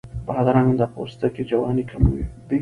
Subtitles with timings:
[0.27, 2.23] بادرنګ د پوستکي جوانۍ کموي.